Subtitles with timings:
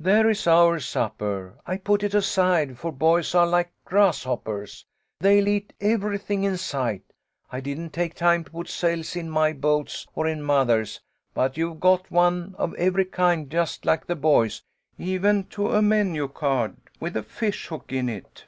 [0.00, 1.58] "There is our supper.
[1.66, 4.86] I put it aside, for boys are like grasshoppers.
[5.20, 7.02] They'll eat everything in sight.
[7.52, 9.16] I didn't take time to put sails A FEAST OF SAILS.
[9.26, 11.00] 97 in my boats or in mother's,
[11.34, 14.62] but you've got one of every kind just like the boys,
[14.96, 18.46] even to a menu card with a fish hook in it."